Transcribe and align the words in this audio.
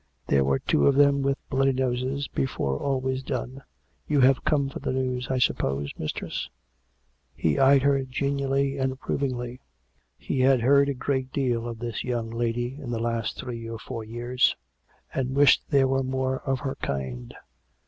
"There 0.29 0.43
were 0.43 0.57
two 0.57 0.87
of 0.87 0.95
them 0.95 1.21
with 1.21 1.37
bloody 1.47 1.73
noses 1.73 2.27
before 2.27 2.79
all 2.79 2.99
was 2.99 3.21
done.... 3.21 3.61
You 4.07 4.21
have 4.21 4.43
come 4.43 4.67
for 4.67 4.79
the 4.79 4.91
news, 4.91 5.27
I 5.29 5.37
suppose, 5.37 5.91
mistress?" 5.95 6.49
He 7.35 7.59
eyed 7.59 7.83
her 7.83 8.03
genially 8.05 8.79
and 8.79 8.93
approvingly. 8.93 9.61
He 10.17 10.39
had 10.39 10.61
heard 10.61 10.89
a 10.89 10.95
great 10.95 11.31
deal 11.31 11.67
of 11.67 11.77
this 11.77 12.03
young 12.03 12.31
lady 12.31 12.79
in 12.81 12.89
the 12.89 12.97
last 12.97 13.37
three 13.37 13.69
or 13.69 13.77
four 13.77 14.03
years; 14.03 14.55
and 15.13 15.35
wished 15.35 15.69
there 15.69 15.87
were 15.87 16.01
more 16.01 16.39
of 16.39 16.61
her 16.61 16.73
kind. 16.81 17.35